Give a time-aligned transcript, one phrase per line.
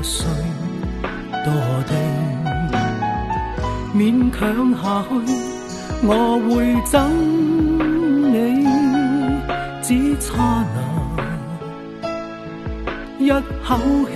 [0.00, 0.26] 破碎
[1.44, 1.52] 堕
[1.84, 1.92] 地，
[3.94, 4.40] 勉强
[4.72, 5.12] 下去，
[6.06, 6.08] 我
[6.48, 6.50] 会
[6.86, 6.90] 憎
[8.32, 8.34] 你，
[9.82, 10.80] 只差那
[13.18, 13.28] 一
[13.62, 13.76] 口
[14.08, 14.12] 气，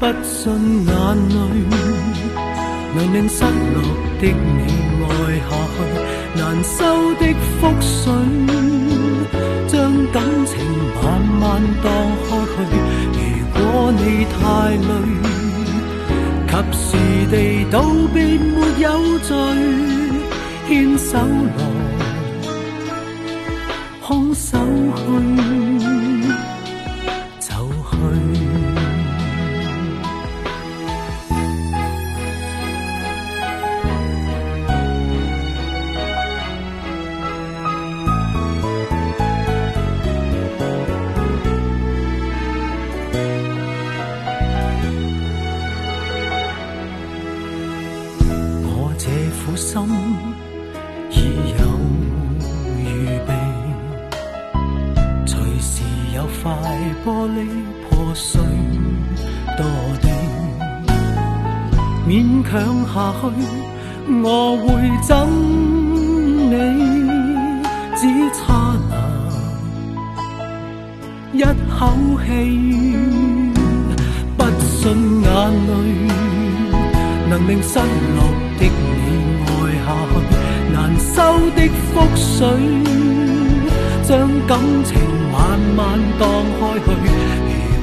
[0.00, 0.36] 不信
[0.84, 0.92] 眼
[1.28, 1.38] 泪
[2.96, 3.78] 能令失落
[4.20, 4.60] 的你
[5.04, 5.76] 爱下去。
[6.34, 6.74] 难收
[7.14, 7.22] 的
[7.60, 8.02] 覆水，
[9.68, 9.72] 将
[10.12, 10.52] 感情
[11.00, 11.06] 慢
[11.40, 11.86] 慢荡
[12.26, 13.17] 开去。
[13.90, 14.92] 你太累，
[16.46, 16.86] 及时
[17.30, 17.34] 地
[17.70, 17.74] 道
[18.12, 18.86] 别没有
[19.20, 19.34] 罪，
[20.68, 21.60] 牵手来，
[24.02, 24.58] 空手
[24.96, 25.02] 去，
[62.08, 62.50] 勉强
[62.86, 63.22] 下去，
[64.24, 64.66] 我会
[65.02, 65.12] 憎
[66.48, 66.52] 你，
[67.94, 68.00] 只
[68.32, 68.42] 差
[68.90, 68.96] 那
[71.34, 71.78] 一口
[72.24, 72.26] 气，
[74.38, 74.80] 不信
[75.20, 75.28] 眼
[75.66, 75.70] 泪
[77.28, 78.18] 能令失落
[78.58, 78.70] 的你
[79.44, 79.46] 爱。
[79.84, 80.12] 下去
[80.72, 81.14] 难收
[81.54, 81.60] 的
[81.92, 82.40] 覆水，
[84.02, 84.10] 将
[84.46, 84.50] 感
[84.84, 84.90] 情
[85.30, 85.36] 慢
[85.76, 85.78] 慢
[86.18, 86.22] 荡
[86.58, 86.86] 开去。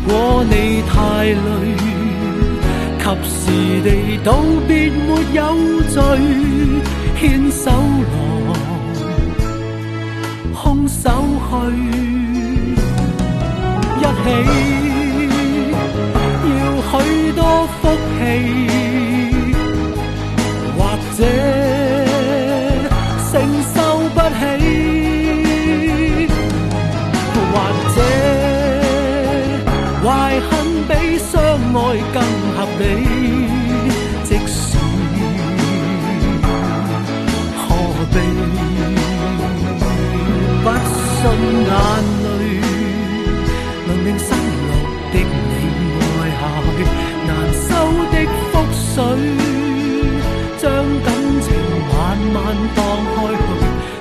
[0.07, 0.51] 如果你
[0.89, 0.93] 太
[1.25, 1.94] 累，
[3.05, 3.37] 及时
[3.83, 4.27] 地道
[4.67, 5.39] 别没有
[5.83, 6.01] 罪，
[7.19, 7.21] 牵
[7.51, 8.51] 手来，
[10.51, 11.03] 空手
[11.45, 11.53] 去，
[13.99, 14.25] 一起
[16.49, 16.93] 要许
[17.33, 17.39] 多
[17.79, 17.79] 福
[18.17, 18.19] 气，
[20.75, 20.79] 或
[21.15, 21.19] 者
[23.29, 23.33] 承
[23.75, 23.75] 受
[24.15, 24.41] 不起，
[27.53, 27.53] 或
[27.93, 27.97] 者
[30.03, 30.05] 坏
[30.49, 30.51] 恨
[30.87, 31.33] 比相。
[31.77, 31.77] 爱
[32.13, 32.17] 更
[32.77, 32.81] 你，
[34.23, 34.77] 即使
[37.57, 37.63] 何
[38.11, 38.13] 必
[40.63, 41.21] 不信
[41.63, 41.71] 眼
[42.23, 42.25] 泪
[43.87, 44.69] 能令失落
[45.11, 45.53] 的你
[46.01, 46.41] 爱下
[46.75, 46.79] 去，
[47.27, 47.29] 难
[47.63, 47.67] 收
[48.11, 48.13] 的
[48.51, 48.53] 覆
[48.93, 48.97] 水，
[50.57, 50.63] 将
[51.03, 51.07] 感
[51.41, 51.47] 情
[51.89, 51.93] 慢
[52.33, 52.35] 慢
[52.75, 52.77] 荡
[53.15, 53.39] 开去。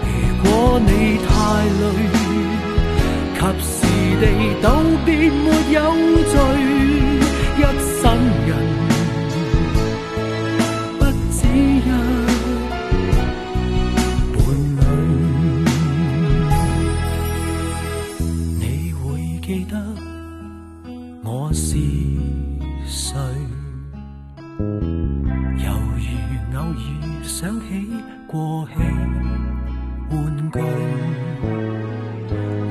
[0.09, 0.49] 如果
[0.85, 0.91] 你
[1.29, 1.31] 太
[1.81, 1.83] 累，
[3.39, 3.73] 及时
[4.21, 4.23] 地
[4.63, 4.65] 道
[5.05, 5.79] 别没有
[6.33, 6.35] 罪。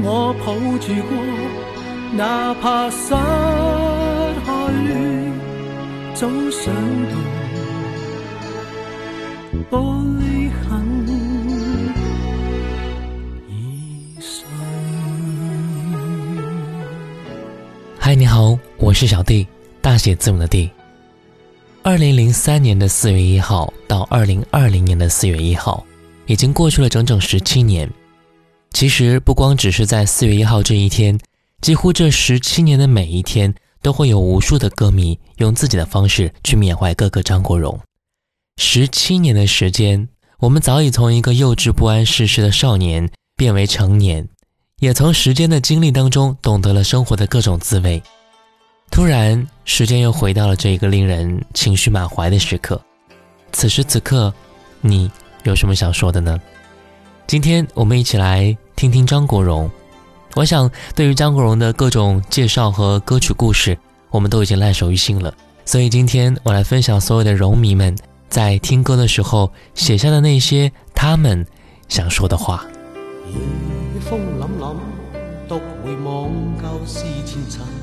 [0.06, 1.12] 我抱住過
[2.18, 3.16] 哪怕失
[4.44, 4.52] 去，
[6.14, 6.76] 早想
[7.10, 7.14] 到
[9.72, 9.74] 玻
[10.20, 10.68] 璃痕
[13.48, 13.52] 已
[14.20, 14.46] 碎。
[17.98, 19.48] 嗨，你好，我是小弟，
[19.82, 20.70] 大写字母的弟。
[21.86, 25.86] 二零零三年的四月一号到二零二零年的四月一号，
[26.28, 27.92] 已经过去了整整十七年。
[28.72, 31.20] 其实不光只是在四月一号这一天，
[31.60, 37.78] 几乎这十七年的每一天，都会有无数的歌迷用自己的方式去缅怀哥哥张国荣。
[38.56, 40.08] 十七年的时间，
[40.40, 44.26] 我们早已从一个幼稚不谙世事的少年变为成年。
[44.80, 48.02] 也从时间的经历当中懂得了生活的各种滋味。
[48.94, 52.80] 突然，时间又回到了这一个令人情绪满怀的时刻。
[53.52, 54.32] 此时此刻，
[54.82, 55.10] 你
[55.46, 56.40] 有什么想说的呢？
[57.26, 59.68] 今天我们一起来听听张国荣。
[60.36, 63.76] 我想，对于张国荣的各种介绍和歌曲故事，
[64.12, 65.34] 我们都已经烂熟于心了。
[65.66, 67.98] 所以今天我来分享所有的荣迷们
[68.30, 71.44] 在听歌的时候写下的那些他们
[71.90, 72.64] 想说的话。
[74.02, 74.76] 风凛凛，
[75.50, 76.30] 独回望
[76.62, 77.83] 旧事前尘。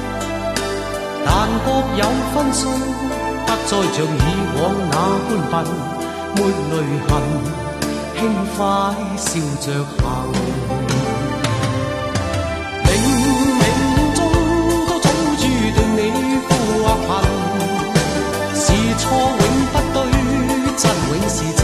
[1.25, 1.29] 但
[1.65, 2.01] 各有
[2.33, 2.59] 分数，
[3.45, 4.19] 不再像以
[4.57, 4.59] 往
[4.91, 4.95] 那
[5.27, 5.53] 般笨，
[6.35, 6.37] 没
[6.71, 6.75] 泪
[7.07, 7.11] 痕，
[8.17, 8.19] 轻
[8.55, 8.59] 快
[9.17, 9.29] 笑
[9.61, 10.01] 着行。
[12.83, 12.87] 冥
[13.59, 13.63] 冥
[14.15, 14.19] 中
[14.87, 15.05] 都早
[15.37, 15.99] 注定你
[16.47, 16.49] 富
[16.83, 17.09] 或贫，
[18.55, 18.63] 是
[18.99, 19.01] 错
[19.39, 19.97] 永不对，
[20.77, 21.63] 真永是真。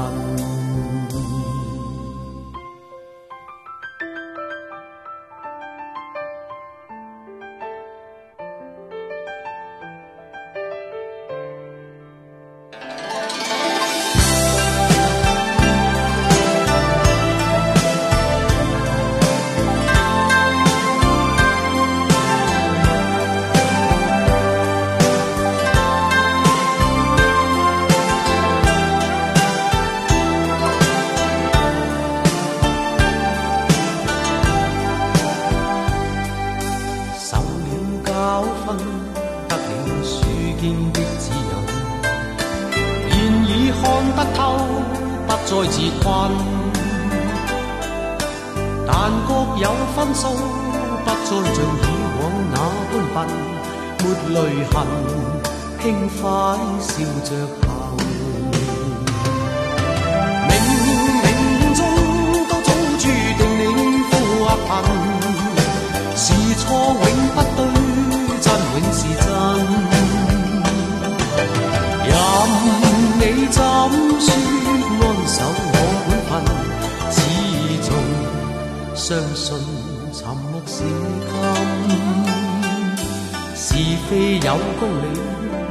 [84.51, 85.15] 有公理，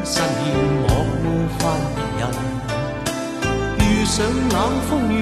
[0.07, 0.25] 实现
[0.81, 0.89] 莫
[1.23, 1.27] 冒
[1.59, 1.61] 犯
[2.17, 2.21] 人。
[3.79, 4.57] 遇上冷
[4.89, 5.15] 风雨，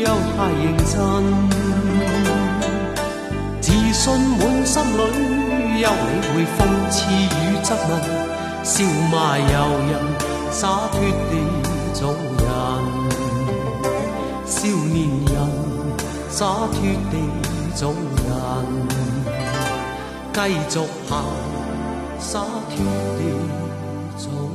[0.00, 0.98] 又太认真，
[3.60, 4.98] 自信满心里，
[5.80, 6.58] 休理会讽
[6.90, 7.90] 刺与质问，
[8.64, 8.82] 笑
[9.12, 9.46] 骂由
[9.86, 9.92] 人，
[10.50, 10.58] 洒
[10.90, 10.98] 脱
[11.30, 11.32] 地
[11.94, 12.00] 做
[12.40, 12.48] 人，
[14.46, 15.38] 少年人。
[16.28, 16.74] 洒脱
[17.12, 17.14] 地
[17.76, 18.28] 做人，
[20.32, 20.74] 继续
[21.08, 21.10] 行，
[22.20, 22.84] 洒脱
[23.16, 23.22] 地
[24.18, 24.49] 做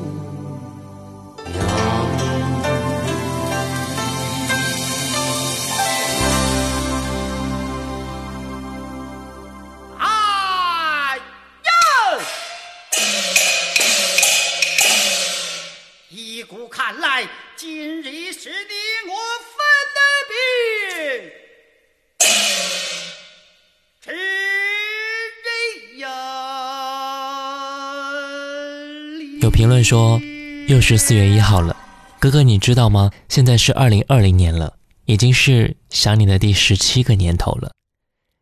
[29.55, 30.19] 评论说，
[30.67, 31.74] 又是四月一号了，
[32.19, 33.09] 哥哥你知道吗？
[33.29, 34.74] 现在是二零二零年了，
[35.05, 37.71] 已经是想你的第十七个年头了。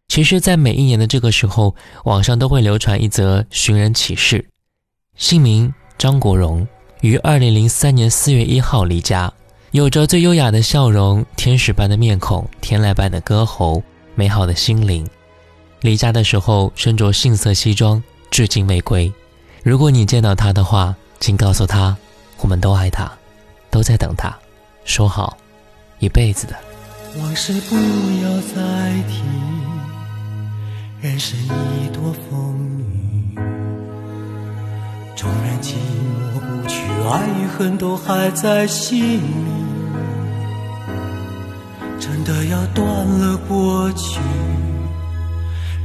[0.08, 4.43] 其实，在每一年的这个时候，网上都会流传一则寻人启事：
[5.15, 6.67] 姓名张国荣，
[7.01, 9.32] 于二零零三年四月一号离家，
[9.70, 13.84] 有着最优雅的笑容、天使般的面孔、天籁般的歌喉、
[14.15, 15.08] 美好的心灵。
[15.82, 19.13] 离家的时候身着杏色西装，至今未归。
[19.62, 20.93] 如果你见到他的话，
[21.24, 21.96] 请告诉他，
[22.39, 23.10] 我们都爱他，
[23.72, 24.38] 都在等他，
[24.84, 25.38] 说好
[26.00, 26.53] 一辈子的。
[27.18, 29.24] 往事不要再提，
[31.00, 33.39] 人生已多风雨，
[35.15, 35.75] 纵然寂
[36.36, 39.24] 寞不去，爱与恨都还在心里。
[42.01, 44.20] 真的要断了过去，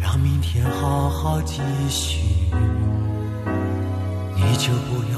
[0.03, 2.27] 让明天好好继续。
[4.35, 5.18] 你就不要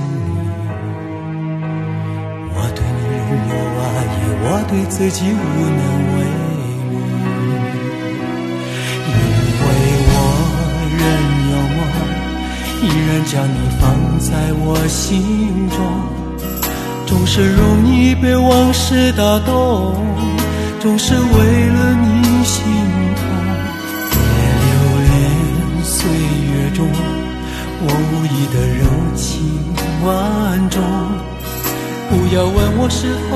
[4.71, 5.81] 对自己无能
[6.15, 6.63] 为力。
[9.05, 9.11] 因
[9.59, 9.67] 为
[10.07, 10.15] 我
[10.97, 11.01] 仍
[11.51, 11.79] 有梦
[12.81, 13.83] 依然将你放
[14.19, 14.31] 在
[14.63, 15.77] 我心中，
[17.05, 19.93] 总是容易被往事打动，
[20.79, 22.63] 总是为了你心
[23.17, 23.21] 痛。
[24.09, 24.17] 别
[24.63, 24.71] 留
[25.03, 25.11] 恋
[25.83, 26.87] 岁月中
[27.83, 28.81] 我无意的柔
[29.17, 29.27] 情
[30.05, 30.07] 万
[30.69, 30.81] 种，
[32.09, 33.35] 不要问我是否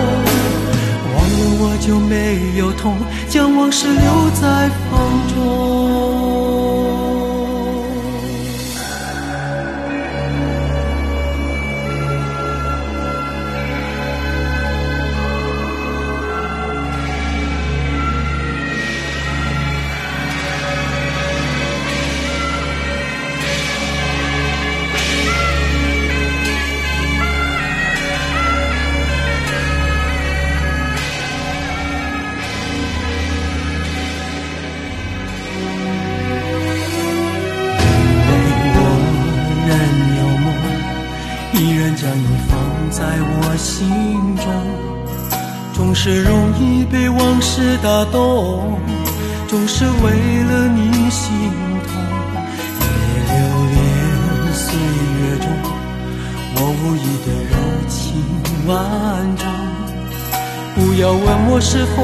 [1.81, 2.95] 就没有痛，
[3.27, 4.99] 将往事留在风
[5.33, 6.50] 中。
[49.81, 50.11] 是为
[50.43, 51.49] 了你心
[51.87, 51.89] 痛。
[52.77, 52.85] 别
[53.25, 53.33] 留
[53.71, 53.73] 恋
[54.53, 55.45] 岁月中
[56.53, 57.53] 我无意的柔
[57.89, 57.97] 情
[58.67, 58.77] 万
[59.37, 59.43] 种。
[60.75, 61.97] 不要问我是否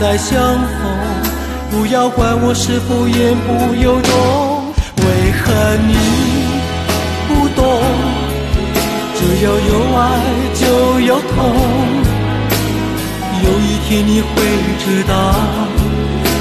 [0.00, 0.82] 再相逢，
[1.70, 4.10] 不要管我是否言不由衷。
[4.96, 5.06] 为
[5.38, 5.54] 何
[5.86, 5.94] 你
[7.28, 7.62] 不懂？
[9.14, 10.02] 只要有爱
[10.52, 10.66] 就
[11.06, 11.36] 有痛。
[13.44, 14.26] 有一天你会
[14.80, 15.14] 知道，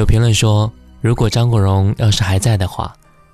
[0.00, 2.92] 有评论说如果张国荣要是还在的话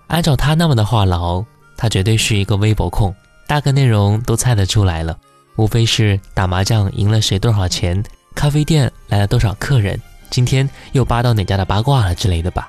[0.09, 1.45] 按照他那么的话痨
[1.77, 3.15] 他绝对是一个微博控
[3.47, 5.17] 大概内容都猜得出来了
[5.57, 8.03] 无非是打麻将赢了谁多少钱
[8.35, 12.69] 咖啡店来了多少客人今天又扒到哪家的八卦了之类的吧。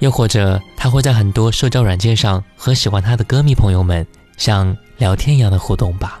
[0.00, 6.20] 又或者他会在很多社交软件上和喜欢他的歌迷朋友们像聊天一样的互动吧。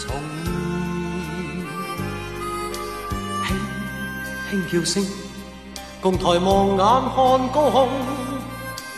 [0.00, 0.10] 重
[3.46, 3.48] 现，
[4.48, 5.04] 轻轻叫声，
[6.00, 7.88] 共抬望眼看高空，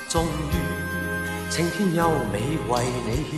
[0.08, 0.26] 终于
[1.50, 3.30] 青天优美为你献，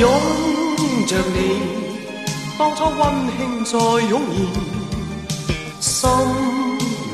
[0.00, 0.02] 拥
[1.06, 1.36] 着你。
[2.58, 3.00] 当初温
[3.38, 3.78] 馨再
[4.08, 4.20] 涌
[5.80, 5.90] 现，心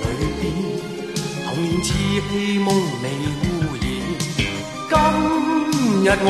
[0.02, 0.04] 里
[0.40, 0.42] 边
[1.46, 1.86] 童年稚
[2.28, 2.68] 气梦
[3.02, 3.04] 未
[3.44, 3.46] 污
[3.80, 3.86] 染。
[4.90, 4.92] 今
[6.04, 6.22] 日我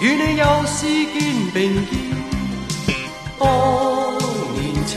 [0.00, 1.16] 与你又是肩
[1.52, 1.90] 并肩，
[3.36, 3.42] 当
[4.54, 4.94] 年情，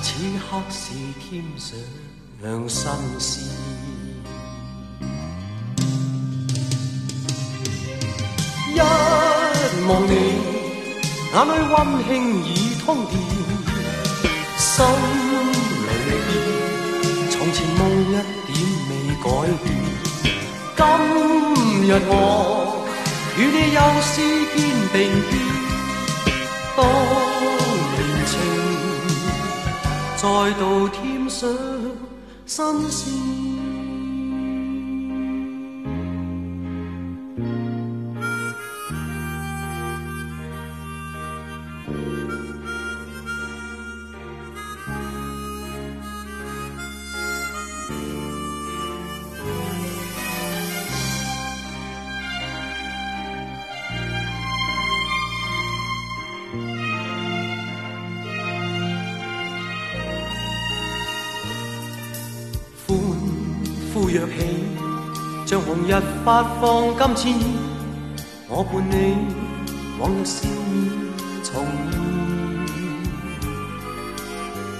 [0.00, 0.06] 此
[0.38, 1.76] 刻是添上
[2.40, 3.44] 两新鲜。
[8.72, 8.78] 一
[9.88, 10.12] 望你。
[11.34, 12.10] 眼里温馨
[12.46, 12.48] 已
[12.86, 13.12] 通电，
[14.56, 14.64] 心
[15.82, 16.30] 里边
[17.30, 18.14] 从前梦一
[18.46, 18.54] 点
[18.88, 18.90] 未
[19.20, 19.26] 改
[19.64, 19.66] 变。
[20.76, 20.78] 今
[21.88, 22.10] 日我
[23.38, 24.14] 与你又是
[24.56, 24.58] 肩
[24.92, 24.96] 并
[25.28, 25.32] 肩，
[26.76, 26.78] 当
[27.92, 28.32] 年情
[30.16, 30.24] 再
[30.58, 31.44] 度添上
[32.46, 33.45] 新鲜。
[64.16, 64.40] 呼跃起，
[65.46, 65.92] 像红日
[66.24, 67.48] 发放金箭，
[68.48, 68.94] 我伴你
[69.98, 70.74] 往日笑面
[71.42, 71.52] 重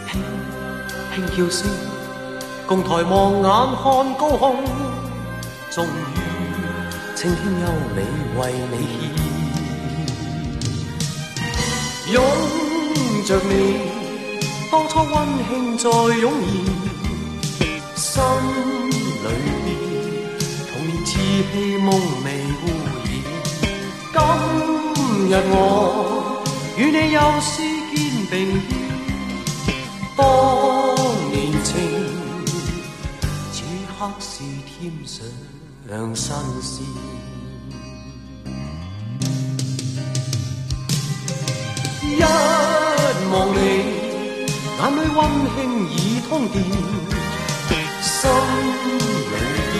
[0.06, 1.68] 现，轻轻叫声，
[2.66, 3.44] 共抬望眼
[3.76, 3.84] 看
[4.16, 4.56] 高空，
[5.70, 5.88] 终于
[7.14, 7.98] 青天优美
[8.40, 8.40] 为
[8.72, 8.74] 你
[12.06, 12.16] 献，拥
[13.26, 13.52] 着你，
[14.70, 15.14] 当初温
[15.48, 15.84] 馨再
[16.20, 16.32] 涌
[17.58, 17.60] 现，
[17.96, 18.85] 心。
[19.28, 19.34] 里
[19.64, 19.66] 边
[20.70, 21.08] 童年稚
[21.52, 21.88] 气梦
[22.24, 22.26] 未
[22.62, 22.64] 污
[23.04, 23.08] 染。
[24.12, 24.18] 今
[25.28, 25.54] 日我
[26.76, 27.52] 与你又是
[27.94, 27.96] 肩
[28.30, 28.32] 并
[29.64, 29.68] 肩，
[30.16, 30.18] 当
[31.30, 31.34] 年
[31.64, 31.68] 情，
[33.52, 33.54] 此
[33.98, 34.30] 刻是
[34.66, 34.74] 添
[36.14, 36.26] 上
[36.62, 36.86] 新鲜。
[42.08, 42.20] 一
[43.32, 43.58] 望你，
[44.78, 45.18] 眼里温
[45.54, 45.58] 馨
[45.90, 45.94] 已
[46.28, 46.54] 通电，
[48.26, 49.78] 心。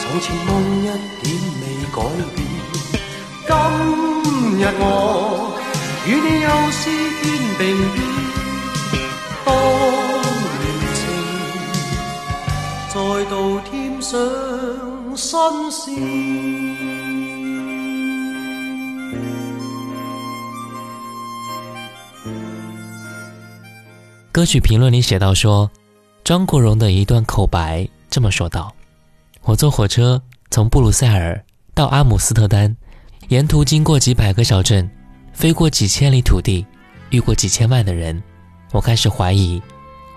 [0.00, 0.84] 从前梦一
[1.22, 1.26] 点
[1.60, 1.96] 未改
[2.34, 2.38] 变，
[3.46, 3.50] 今
[4.58, 4.82] 日我
[6.06, 6.80] 与你又是
[7.22, 7.24] 肩
[7.58, 7.60] 并
[7.94, 7.96] 肩，
[9.44, 9.48] 当
[10.58, 10.62] 年
[10.94, 11.00] 情
[12.88, 12.96] 再
[13.28, 13.32] 度
[13.70, 13.70] 添
[14.02, 14.06] 上
[15.16, 15.26] 新
[15.70, 15.78] 鲜。
[24.30, 25.68] 歌曲评论里写到说，
[26.28, 28.70] 张国荣的一段口白这么说道。
[29.44, 32.76] 我坐火车从布鲁塞尔到阿姆斯特丹，
[33.28, 34.86] 沿途经过几百个小镇，
[35.32, 36.66] 飞过几千里土地，
[37.08, 38.22] 遇过几千万的人。
[38.72, 39.62] 我开始怀疑，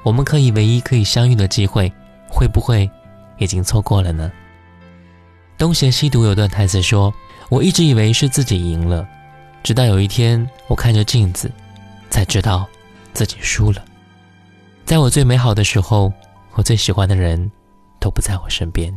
[0.03, 1.89] 我们可以唯一可以相遇的机会，
[2.27, 2.91] 会不会
[3.37, 4.29] 已经错过了呢？
[5.57, 7.13] 东邪西毒有段台词说
[7.47, 9.07] ：“我一直以为是自己赢了，
[9.63, 11.49] 直到有一天我看着镜子，
[12.09, 12.67] 才知道
[13.13, 13.81] 自己输了。
[14.91, 16.11] 在我最美好的时候，
[16.55, 17.49] 我最喜欢的人
[17.97, 18.93] 都不在我身边。”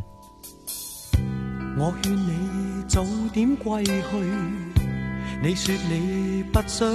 [1.79, 4.01] 我劝你早点归去，
[5.41, 6.85] 你说你不想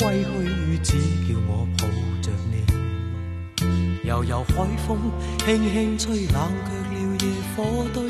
[0.00, 1.86] 归去，只叫我抱
[2.20, 4.08] 着你。
[4.08, 4.98] 悠悠海风
[5.46, 8.02] 轻轻吹，冷却了夜火堆。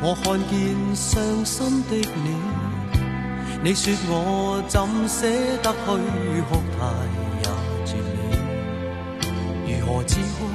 [0.00, 2.30] 我看见伤心的你，
[3.64, 5.26] 你说我怎舍
[5.64, 7.33] 得去哭太？
[9.86, 10.46] 何止哭，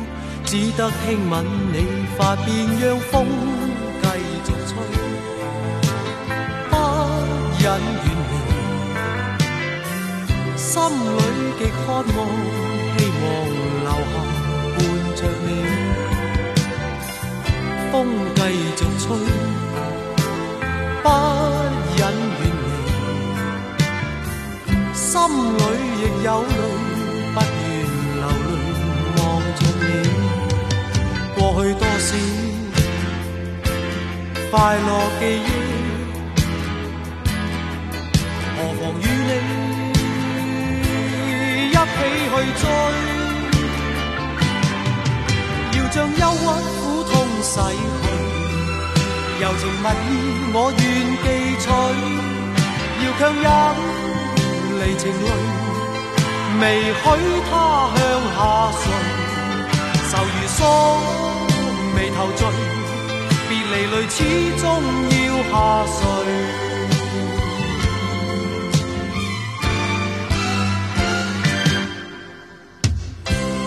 [0.45, 1.75] 只得轻吻你
[2.17, 2.47] 发边，
[2.79, 3.27] 让风
[4.01, 4.07] 继
[4.43, 4.71] 续吹，
[6.69, 6.73] 不
[7.59, 8.33] 忍远离，
[10.57, 11.19] 心里
[11.59, 12.03] 极渴望，
[12.97, 13.25] 希望
[13.85, 14.13] 留下
[14.75, 14.77] 伴
[15.15, 15.47] 着你。
[17.91, 17.93] 风
[18.35, 18.39] 继
[18.75, 19.07] 续吹，
[21.03, 21.05] 不
[21.97, 22.01] 忍远
[22.39, 22.43] 离，
[24.93, 25.07] 心
[25.57, 25.59] 里
[26.01, 26.78] 亦有泪。
[31.61, 32.15] 去多少
[34.49, 35.49] 快乐记忆，
[38.55, 39.31] 何妨与你
[41.67, 41.77] 一起
[42.31, 42.33] 去。
[42.61, 42.63] 追？
[45.77, 46.45] 要将忧郁
[46.79, 48.07] 苦痛洗去，
[49.41, 50.09] 柔情蜜意
[50.53, 50.81] 我愿
[51.23, 51.27] 记
[51.59, 51.67] 取。
[53.03, 53.45] 要强忍
[54.79, 55.27] 离情泪，
[56.61, 57.03] 未许
[57.51, 57.53] 他
[57.95, 57.99] 向
[58.33, 58.39] 下
[58.79, 58.81] 垂，
[60.09, 60.59] 愁如锁，
[61.99, 62.41] 眉头聚。
[63.49, 64.17] 别离泪始
[64.61, 64.65] 终
[65.11, 65.17] 要
[65.51, 65.53] 下
[65.95, 65.99] 垂，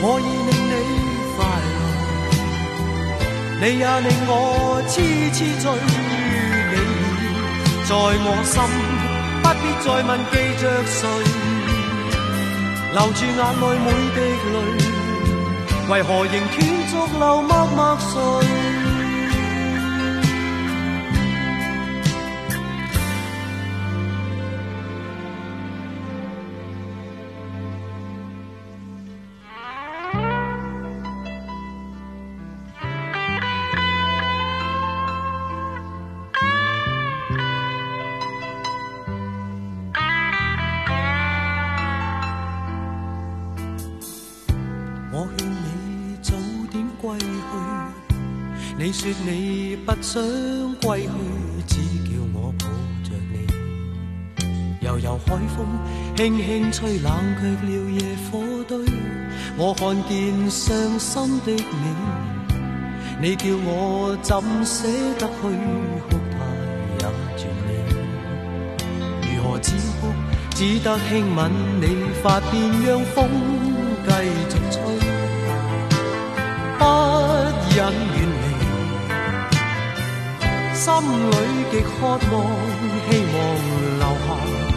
[0.00, 0.74] 我已令你
[1.36, 1.38] 快
[1.76, 1.80] 乐，
[3.60, 4.32] 你也令我
[4.88, 4.92] 痴
[5.34, 5.64] 痴醉。
[6.72, 6.74] 你
[7.84, 8.56] 在我心，
[9.42, 11.00] 不必再问记着谁，
[12.94, 14.18] 留住眼内每滴
[14.52, 14.56] 泪，
[15.92, 18.71] 为何仍断续流默默睡？
[56.22, 58.78] 轻轻吹，冷却了夜火堆。
[59.56, 61.84] 我看见伤心的你，
[63.20, 64.86] 你叫我怎舍
[65.18, 65.32] 得去？
[66.08, 66.38] 哭态
[67.00, 67.02] 也
[67.36, 67.70] 绝你，
[69.34, 70.14] 如何止哭？
[70.54, 71.84] 只得轻吻你
[72.22, 73.28] 发边，让风
[74.06, 74.08] 继
[74.48, 74.78] 续吹，
[76.78, 76.80] 不
[77.74, 78.46] 忍远离。
[80.72, 81.34] 心里
[81.72, 82.32] 极渴望，
[83.10, 83.36] 希望
[83.98, 84.26] 留下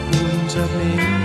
[0.09, 0.11] 伴
[0.49, 1.24] 着你。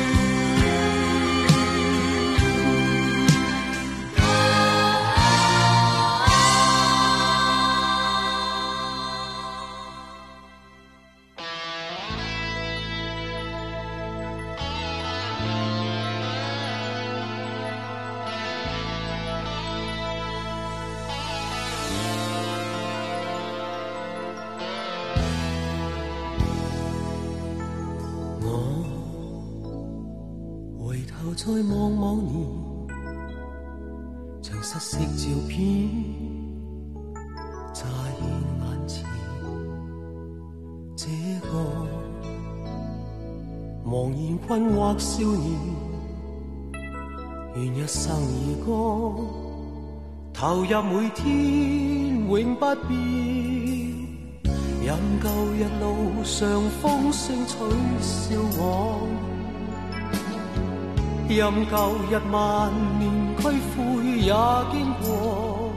[31.43, 32.45] 再望往年，
[34.43, 35.89] 像失色照片，
[37.73, 37.83] 乍
[38.19, 38.27] 现
[38.59, 39.03] 眼前。
[40.95, 41.07] 这
[41.47, 41.49] 个
[43.83, 45.59] 茫然困惑少年，
[47.55, 48.69] 愿一生而歌，
[50.31, 51.25] 投入每天
[52.29, 52.93] 永不变，
[54.85, 57.55] 任旧日路上风声取
[57.99, 58.61] 笑我。
[61.35, 61.75] 任旧
[62.09, 63.01] 日万念
[63.37, 63.53] 俱灰
[64.17, 64.33] 也
[64.71, 65.71] 经过，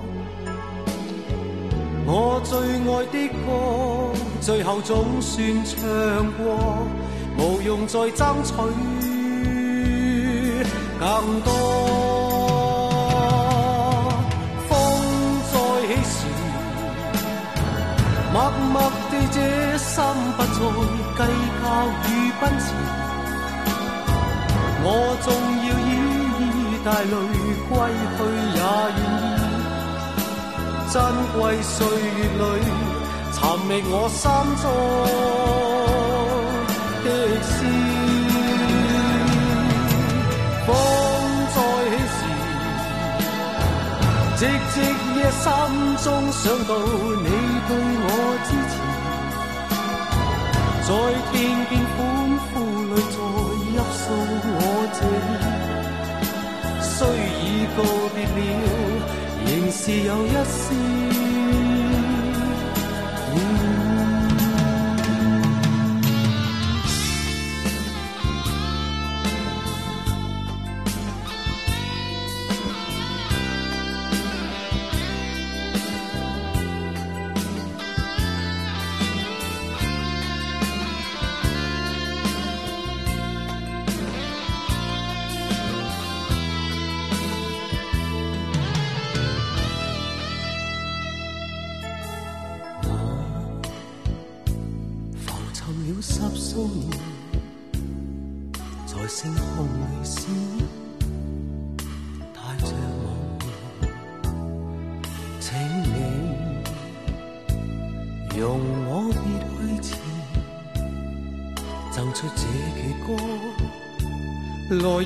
[2.06, 3.48] 我最爱的歌，
[4.40, 5.72] 最后总算唱
[6.32, 6.42] 过，
[7.38, 8.52] 无用再争取
[10.98, 11.48] 更多。
[14.68, 14.70] 风
[15.52, 15.54] 再
[15.88, 16.26] 起时，
[18.32, 18.36] 默
[18.72, 18.74] 默
[19.10, 19.38] 地这
[19.78, 19.94] 心
[20.36, 20.48] 不再
[21.16, 21.20] 计
[21.62, 21.64] 较
[22.08, 22.64] 与奔驰。
[24.86, 24.88] 我
[25.24, 25.26] 纵
[25.64, 25.90] 要依
[26.38, 26.44] 依
[26.84, 27.16] 带泪
[27.70, 27.72] 归
[28.16, 28.18] 去
[28.54, 28.60] 也愿
[28.98, 29.02] 意。
[30.92, 30.94] 珍
[31.32, 32.42] 贵岁月里，
[33.32, 34.22] 寻觅我心
[34.62, 34.64] 中
[37.02, 37.06] 的
[37.42, 37.56] 诗。
[40.66, 40.68] 风
[41.54, 41.56] 再
[41.96, 42.20] 起时，
[44.38, 44.74] 寂寂
[45.16, 45.44] 夜心
[46.04, 46.70] 中想到
[47.24, 47.26] 你
[47.66, 47.70] 对
[48.04, 48.06] 我
[48.44, 48.72] 支持，
[50.86, 50.88] 在
[51.32, 51.34] 片
[51.70, 51.72] 片
[56.80, 57.82] 虽已告
[58.14, 59.24] 别了。
[59.46, 61.73] 仍是有一丝。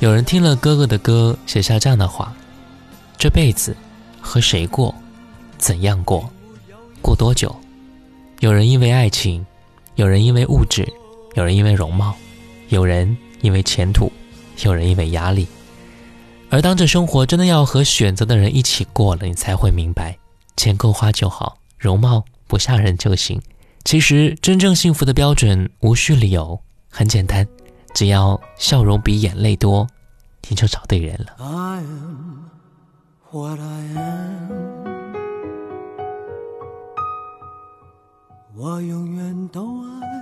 [0.00, 2.34] 有人听了哥哥的歌，写下这样的话：
[3.16, 3.76] 这辈子
[4.20, 4.92] 和谁过，
[5.58, 6.28] 怎样过，
[7.00, 7.54] 过多久？
[8.40, 9.46] 有人因为爱情，
[9.94, 10.92] 有人因为物质，
[11.34, 12.16] 有人因为容貌，
[12.70, 14.10] 有人因为前途，
[14.64, 15.46] 有人因为压力。
[16.50, 20.18] 而当这生活真的要和选择的人一起过了，你才会明白，
[20.56, 23.40] 钱够花就好，容貌不吓人就行。
[23.84, 27.46] 其实真正幸福的标准无需理由，很简单，
[27.94, 29.86] 只要笑容比眼泪多，
[30.48, 31.36] 你就找对人了。
[38.54, 40.21] 我永远都爱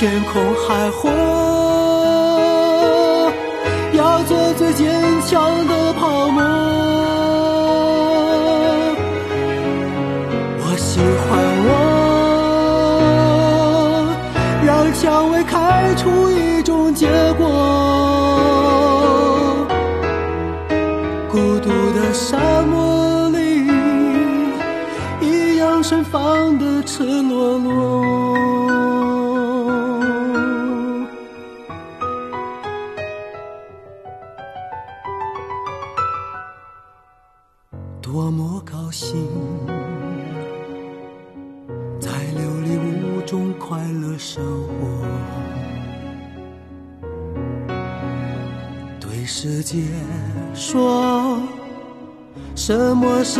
[0.00, 1.29] 天空海阔，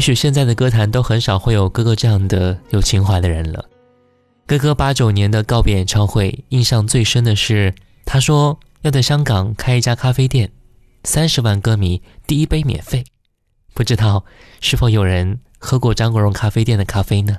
[0.00, 3.62] 也许现在的歌坛都很少会有哥哥这样的有情怀的人了。
[4.46, 7.74] 哥哥八九年的告别演唱会，印象最深的是
[8.06, 10.50] 他说要在香港开一家咖啡店，
[11.04, 13.04] 三十万歌迷第一杯免费。
[13.74, 14.24] 不知道
[14.62, 17.36] 是否有人喝过张国荣咖啡店的咖啡呢？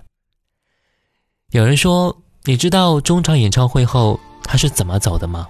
[1.49, 5.47] 有人说，你知道中场演唱会后他是怎么走的吗？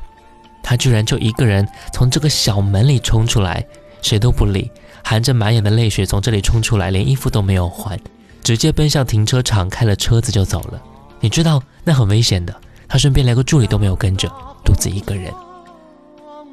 [0.63, 3.67] 他居然就一个人从这个小门里冲出来，
[4.02, 4.71] 谁都不理，
[5.03, 7.99] 含着满眼的泪水从这里冲出来，连衣服都没有换，
[8.43, 10.81] 直接奔向停车场，开了车子就走了。
[11.19, 12.55] 你知道那很危险的，
[12.87, 14.27] 他身边连个助理都没有跟着，
[14.63, 15.31] 独自一个人。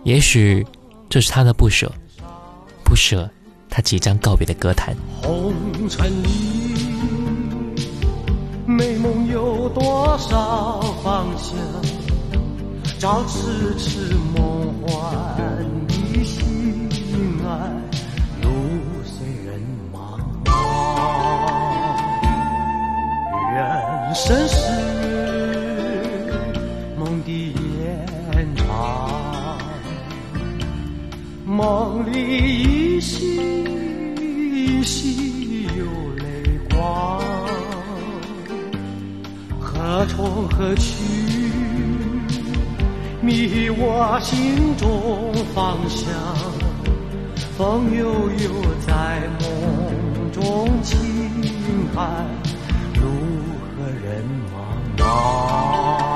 [0.05, 0.67] 也许
[1.09, 1.91] 这是他的不舍，
[2.85, 3.29] 不舍
[3.69, 4.97] 他即将告别的歌坛。
[5.23, 5.53] 红
[5.89, 6.29] 尘里，
[8.67, 11.57] 美梦有多少方向？
[12.99, 14.48] 朝痴痴梦
[24.09, 24.57] 人生是
[26.99, 29.59] 梦的延长。
[31.45, 33.37] 梦里依稀
[34.17, 35.85] 依稀有
[36.17, 36.25] 泪
[36.71, 37.21] 光，
[39.61, 41.05] 何从何去？
[43.21, 46.09] 迷我心中方向。
[47.59, 48.49] 风悠悠
[48.87, 50.97] 在梦中轻
[51.95, 52.25] 叹，
[54.19, 56.08] 人茫茫。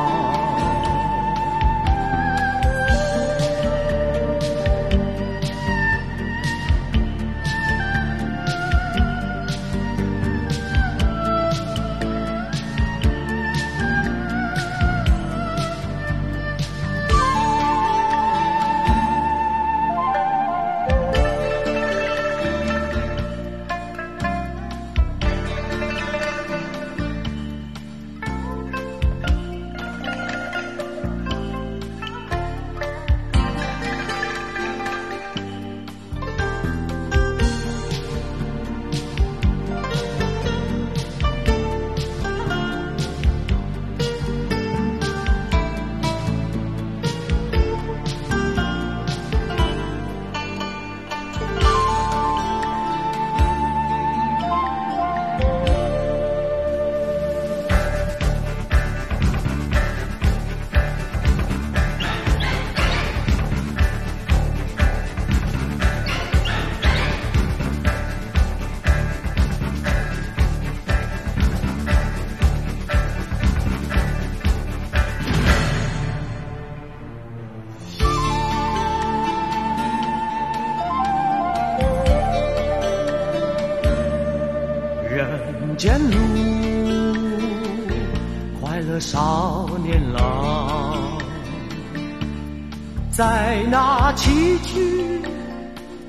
[94.14, 95.22] 崎岖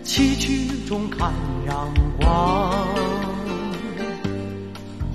[0.03, 1.31] 崎岖中看
[1.67, 2.87] 阳光。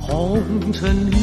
[0.00, 0.40] 红
[0.72, 1.16] 尘里，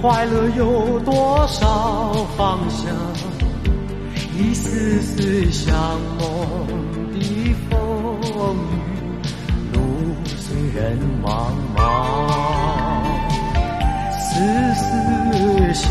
[0.00, 2.94] 快乐有多少方向？
[4.38, 5.74] 一丝丝像
[6.18, 6.26] 梦
[7.12, 7.74] 的风
[8.56, 8.72] 雨。
[9.72, 9.80] 路
[10.36, 11.80] 虽人茫茫，
[14.20, 14.30] 丝
[14.74, 14.82] 丝
[15.74, 15.90] 像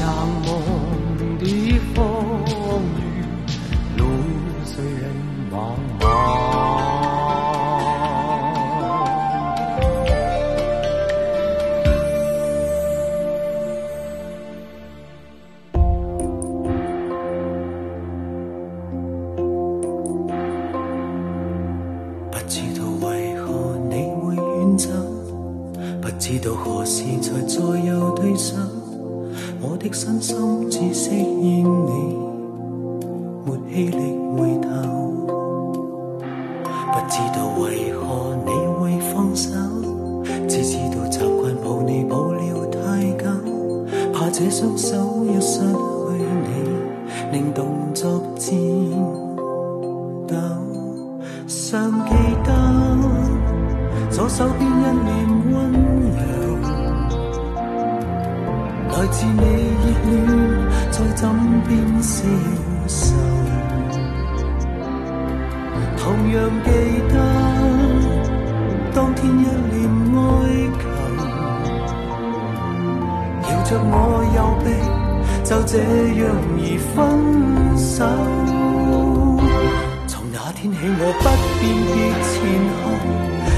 [81.04, 81.26] 我不
[81.58, 81.98] 辨别
[82.30, 82.32] 前
[82.78, 82.94] 后，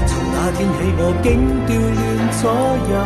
[0.08, 1.28] 从那天起我竟
[1.68, 2.00] 调乱
[2.40, 2.42] 左
[2.88, 2.96] 右。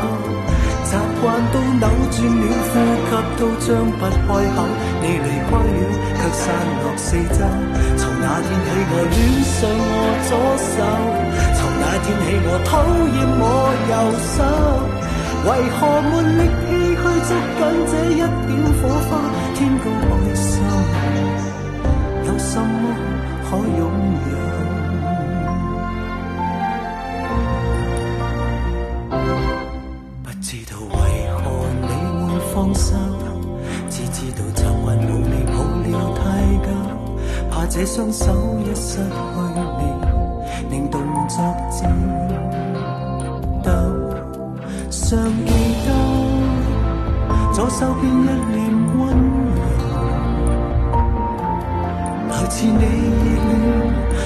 [0.89, 1.85] 习惯都扭
[2.15, 3.69] 转了，呼吸都张
[3.99, 4.57] 不开口。
[5.03, 7.43] 你离开了，却散落四周。
[7.99, 10.31] 从那天起，我恋上我左
[10.71, 10.79] 手。
[11.59, 12.71] 从那天起，我讨
[13.11, 13.43] 厌我
[13.91, 14.39] 右手。
[15.47, 15.79] 为何
[16.09, 17.31] 没力气去捉紧
[17.91, 19.11] 这一点火花？
[19.57, 20.49] 天高海深，
[22.25, 22.95] 有什么
[23.45, 23.83] 可拥
[37.79, 39.03] 这双手一失去
[39.79, 41.39] 你，令动作
[41.71, 41.89] 颤
[43.63, 43.71] 抖。
[44.91, 45.17] 尚
[45.47, 45.53] 记
[45.87, 45.89] 得
[47.53, 48.59] 左手边一脸
[48.99, 48.99] 温
[49.55, 49.61] 柔，
[52.29, 52.83] 来自你热
[53.47, 53.49] 恋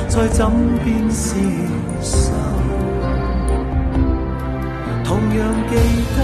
[0.09, 0.51] 在枕
[0.83, 1.37] 边消
[2.01, 2.33] 受。
[5.05, 5.73] 同样记
[6.17, 6.22] 得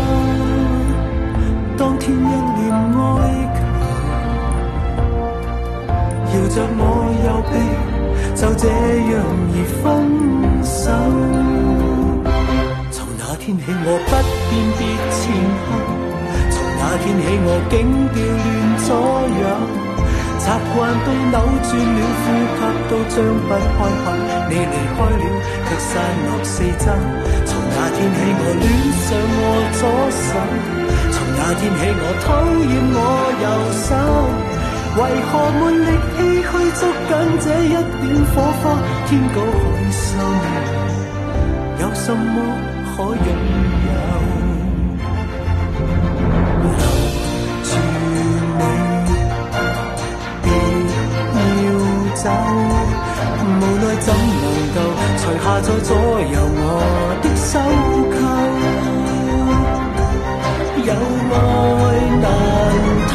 [8.40, 9.18] 就这样
[9.50, 9.84] 而分
[10.62, 10.94] 手。
[12.94, 14.14] 从那天起我不
[14.46, 14.80] 辨别
[15.10, 15.26] 前
[15.66, 15.68] 后，
[16.54, 17.74] 从那天起我竟
[18.14, 18.46] 调乱
[18.86, 18.94] 左
[19.42, 19.44] 右。
[20.38, 21.34] 习惯都扭
[21.66, 22.24] 转了，呼
[22.54, 23.76] 吸都张不开
[24.06, 24.06] 口。
[24.48, 25.26] 你离开了，
[25.66, 25.90] 却散
[26.24, 26.86] 落四周。
[27.44, 28.64] 从那天起，我恋
[29.02, 29.42] 上我
[29.74, 29.82] 左
[30.14, 30.30] 手。
[31.10, 32.26] 从那天起，我讨
[32.70, 32.96] 厌我
[33.42, 33.44] 右
[33.82, 33.90] 手。
[34.98, 35.86] 为何没力
[36.16, 38.62] 气去捉紧这一点火花？
[39.06, 39.56] 天高海
[39.92, 40.10] 深，
[41.80, 42.34] 有什么
[42.84, 43.26] 可拥
[43.86, 43.90] 有？
[46.62, 46.66] 留
[47.62, 47.70] 住
[48.58, 48.60] 你。
[52.16, 52.26] 走，
[53.46, 54.06] 无奈怎
[54.42, 54.44] 能
[54.74, 54.76] 够
[55.18, 56.60] 除下在左右我
[57.22, 57.52] 的手
[58.14, 58.18] 扣？
[60.88, 60.90] 有
[61.30, 61.36] 爱
[62.22, 62.26] 难
[63.08, 63.14] 偷，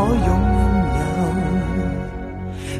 [0.00, 0.24] 可拥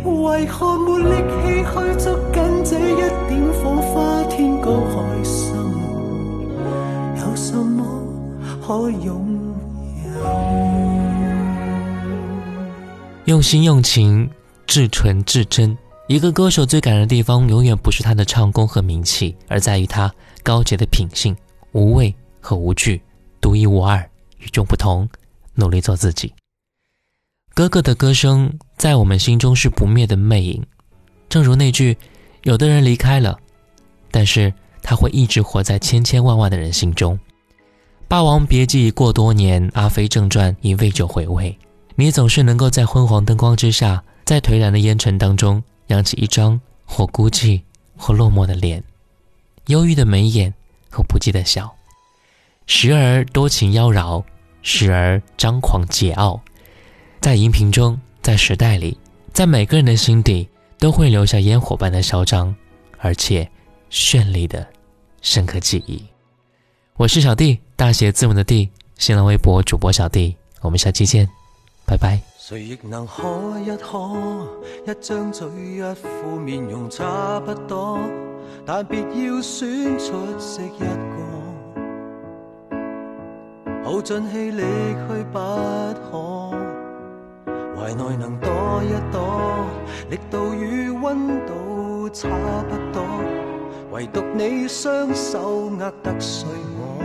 [0.05, 0.11] 有？
[0.23, 2.97] 为何没力气去捉紧这一
[3.29, 4.25] 点火花？
[4.31, 5.55] 天高海深，
[7.19, 7.85] 有什么
[8.67, 9.55] 可拥
[10.07, 10.11] 有？
[13.27, 14.31] 用心用情。
[14.67, 20.09] 至纯至真，一个歌手最感人的地方，永远不是他的唱功和名气，而在于他
[20.45, 21.37] 高洁的品性，
[21.73, 23.03] 无畏和无惧，
[23.41, 23.99] 独一无二，
[24.39, 25.09] 与众不同，
[25.57, 26.33] 努力做自己。
[27.61, 30.65] 哥哥的歌声在我们心中是不灭的魅影，
[31.29, 31.95] 正如那句
[32.45, 33.39] ：“有的人离开了，
[34.11, 34.51] 但是
[34.83, 37.15] 他会一直活在千千万万的人心中。”
[38.09, 41.55] 《霸王别姬》过多年，《阿飞正传》已未久回味，
[41.97, 44.03] 你总是能够在昏黄灯光之下。
[44.25, 47.61] 在颓然的烟尘当中，扬起一张或孤寂
[47.95, 48.83] 或落寞的脸，
[49.67, 50.55] 忧郁的眉眼
[50.89, 51.71] 和不羁的笑，
[52.65, 54.25] 时而多情妖娆，
[54.63, 56.41] 时而张狂桀骜，
[57.21, 58.97] 在荧屏中，在时代里，
[59.35, 60.49] 在每个人的心底，
[60.79, 62.55] 都会留下烟火般的嚣张，
[62.97, 63.47] 而且
[63.91, 64.67] 绚丽的
[65.21, 66.03] 深刻记忆。
[66.97, 71.29] 我是小弟，大写字母的弟，新浪微博主播小弟，我们下期见，
[71.85, 72.19] 拜拜。
[72.39, 73.23] 谁亦能可
[73.61, 73.99] 一可，
[74.87, 78.01] 一张嘴一副面容差不多，
[78.65, 79.69] 但别要选
[79.99, 80.87] 出色一个。
[83.85, 86.57] 耗尽气力去不可，
[87.81, 88.51] 怀内能躲
[88.85, 89.65] 一躲，
[90.11, 92.29] 力度与温度差
[92.69, 93.03] 不多，
[93.91, 97.03] 唯独你双手握得碎我，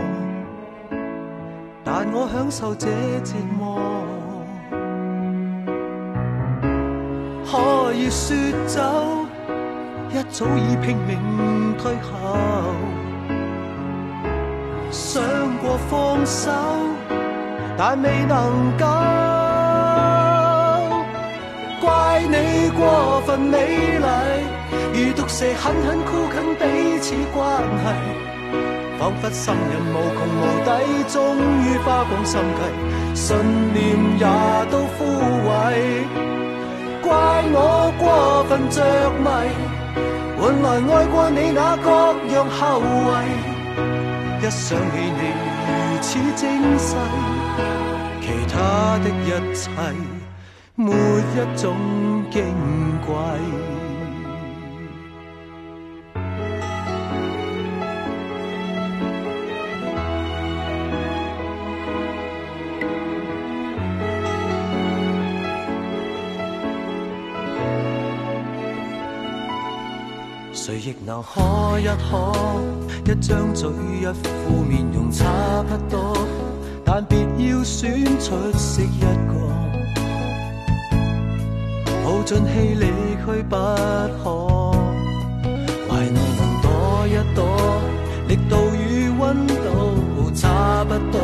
[1.82, 2.88] 但我享受这
[3.24, 3.80] 折磨。
[7.50, 8.82] 可以说走，
[10.10, 12.36] 一早已拼命退后。
[14.90, 15.22] 想
[15.56, 16.50] 过放手，
[17.78, 19.45] 但未能够。
[22.16, 23.58] 怪你过分美
[23.98, 24.06] 丽，
[24.94, 27.84] 如毒蛇狠狠箍紧彼此关系，
[28.98, 30.70] 仿佛心人无穷无底，
[31.12, 31.14] 终
[31.62, 32.60] 于花光心计，
[33.14, 33.36] 信
[33.74, 33.84] 念
[34.18, 34.24] 也
[34.70, 35.04] 都枯
[35.46, 35.50] 萎。
[37.02, 37.12] 怪
[37.52, 38.80] 我过分着
[39.20, 39.28] 迷，
[40.40, 41.86] 换来爱过你那各
[42.34, 43.24] 样后遗。
[44.40, 45.20] 一想起你
[45.66, 45.68] 如
[46.00, 46.96] 此精细，
[48.22, 48.56] 其他
[49.04, 49.68] 的一切
[50.86, 51.76] 没一种
[52.30, 52.44] 矜
[53.04, 53.14] 贵。
[70.52, 72.32] 谁亦能可一可，
[73.04, 73.68] 一张嘴
[74.00, 75.24] 一副面容差
[75.64, 76.16] 不多，
[76.84, 77.18] 但别
[77.48, 79.25] 要选出色一
[82.26, 82.86] 尽气力
[83.24, 84.72] 去不可，
[85.88, 86.66] 怀内能躲
[87.06, 87.40] 一躲，
[88.26, 91.20] 力度与温度差不多，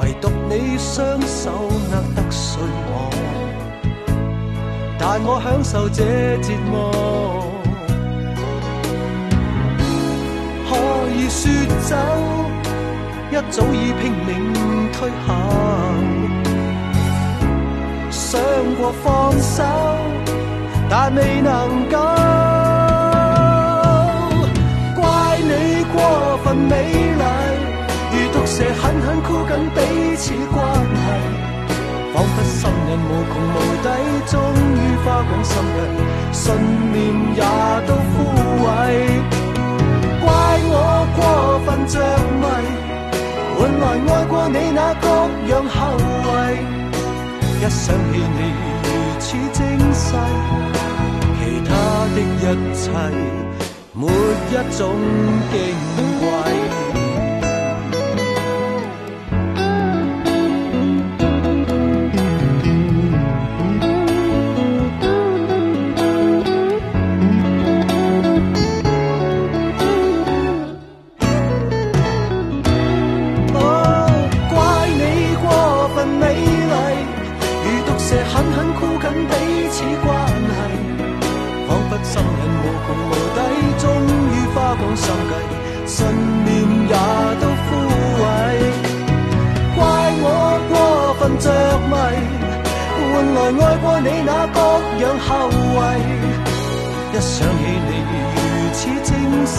[0.00, 3.08] 唯独你双手握得碎我，
[4.98, 6.02] 但我享受这
[6.42, 6.74] 折磨。
[10.68, 10.74] 可
[11.14, 11.48] 以说
[11.88, 11.94] 走，
[13.30, 16.27] 一早已拼命退后。
[18.30, 18.38] 想
[18.78, 19.64] 过放手，
[20.90, 21.50] 但未能
[21.88, 21.96] 够。
[24.94, 25.02] 怪
[25.40, 25.96] 你过
[26.44, 27.24] 分美丽，
[28.12, 29.76] 如毒蛇狠狠箍紧彼
[30.16, 31.00] 此关系。
[32.12, 33.86] 仿佛心人无穷无底，
[34.26, 34.36] 终
[34.76, 35.80] 于花光心计，
[36.32, 36.44] 信
[36.92, 36.96] 念
[37.34, 37.40] 也
[37.86, 38.12] 都枯
[38.62, 38.66] 萎。
[40.20, 40.26] 怪
[40.68, 40.74] 我
[41.16, 41.18] 过
[41.64, 41.96] 分着
[42.42, 42.44] 迷，
[43.56, 45.06] 换来爱过你那各
[45.50, 45.72] 样后
[46.52, 46.77] 遗。
[47.58, 48.40] 一想起你
[48.84, 48.86] 如
[49.18, 49.60] 此精
[49.92, 50.06] 细，
[51.38, 51.70] 其他
[52.14, 52.82] 的一切
[53.92, 54.80] 没一种
[55.50, 55.52] 矜
[56.20, 56.67] 贵。
[79.78, 80.50] 此关系，
[81.68, 83.38] 仿佛心瘾无穷无底，
[83.78, 83.84] 终
[84.32, 85.32] 于花光心计，
[85.86, 85.94] 信
[86.44, 86.46] 念
[86.88, 86.94] 也
[87.38, 87.68] 都枯
[88.18, 88.22] 萎。
[89.76, 89.78] 怪
[90.20, 90.26] 我
[90.68, 90.74] 过
[91.20, 91.46] 分着
[91.86, 91.94] 迷，
[92.98, 94.58] 换来爱过你那各
[94.98, 95.30] 样后
[95.94, 95.96] 遗。
[97.12, 97.90] 一想起你
[98.34, 98.36] 如
[98.74, 99.08] 此精
[99.46, 99.56] 细，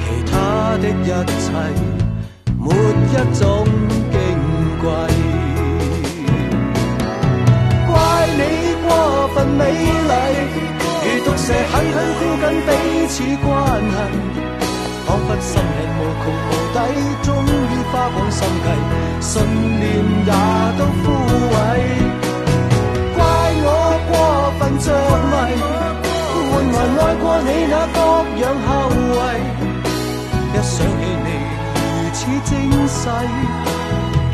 [0.00, 0.32] 其他
[0.80, 1.06] 的一
[1.44, 1.46] 切
[2.58, 2.64] 没
[3.12, 3.44] 一种
[4.10, 4.14] 矜
[4.80, 4.86] 贵。
[8.88, 9.60] 过分美
[10.10, 10.12] 丽，
[11.04, 12.68] 如毒蛇狠狠箍紧彼
[13.08, 13.14] 此
[13.44, 13.46] 关
[13.92, 13.96] 系，
[15.06, 16.76] 仿佛心瘾无穷无底，
[17.22, 17.46] 终于
[17.92, 18.66] 花光心计，
[19.20, 19.30] 信
[19.78, 19.82] 念
[20.26, 20.32] 也
[20.78, 21.04] 都枯
[21.52, 21.54] 萎。
[23.16, 23.18] 怪
[23.64, 23.66] 我
[24.08, 24.12] 过
[24.58, 24.86] 分着
[25.30, 25.34] 迷，
[26.50, 27.96] 换来爱过你那各
[28.42, 28.68] 样后
[29.12, 29.16] 遗。
[30.50, 31.28] 一想起你
[31.74, 32.50] 如此精
[32.88, 33.00] 细，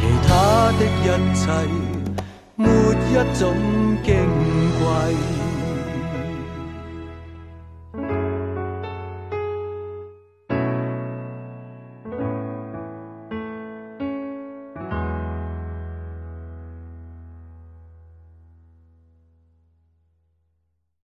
[0.01, 0.31] 其他
[0.79, 1.43] 的一切，
[2.57, 2.63] 没
[3.11, 3.43] 一种
[4.05, 4.13] 惊。
[4.85, 5.44] Why?